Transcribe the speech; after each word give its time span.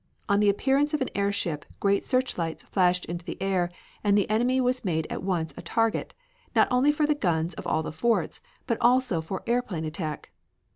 On 0.27 0.39
the 0.39 0.49
appearance 0.49 0.95
of 0.95 1.01
an 1.03 1.11
airship 1.13 1.63
great 1.79 2.03
searchlights 2.07 2.63
flashed 2.63 3.05
into 3.05 3.23
the 3.23 3.39
air 3.39 3.69
and 4.03 4.17
the 4.17 4.27
enemy 4.31 4.59
was 4.59 4.83
made 4.83 5.05
at 5.11 5.21
once 5.21 5.53
a 5.55 5.61
target, 5.61 6.15
not 6.55 6.67
only 6.71 6.91
for 6.91 7.05
the 7.05 7.13
guns 7.13 7.53
of 7.53 7.67
all 7.67 7.83
the 7.83 7.91
forts, 7.91 8.41
but 8.65 8.79
also 8.81 9.21
for 9.21 9.43
airplane 9.45 9.85
attack. 9.85 10.31